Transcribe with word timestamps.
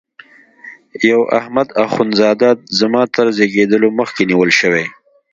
یو 1.09 1.21
احمد 1.39 1.67
اخوند 1.85 2.11
زاده 2.19 2.49
زما 2.79 3.01
تر 3.15 3.25
زیږېدلو 3.37 3.87
مخکي 3.99 4.23
نیول 4.29 4.51
شوی. 4.59 4.85